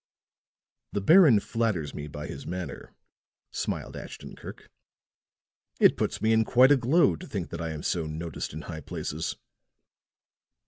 "The 0.93 1.01
Baron 1.01 1.39
flatters 1.39 1.93
me 1.93 2.07
by 2.07 2.25
his 2.25 2.47
manner," 2.47 2.89
smiled 3.51 3.95
Ashton 3.95 4.35
Kirk. 4.35 4.67
"It 5.79 5.95
puts 5.95 6.23
me 6.23 6.33
in 6.33 6.43
quite 6.43 6.71
a 6.71 6.75
glow 6.75 7.15
to 7.15 7.27
think 7.27 7.51
that 7.51 7.61
I 7.61 7.69
am 7.69 7.83
so 7.83 8.07
noticed 8.07 8.51
in 8.51 8.61
high 8.61 8.81
places." 8.81 9.35